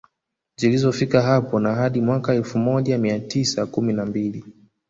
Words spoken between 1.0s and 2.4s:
hapo na hadi mwaka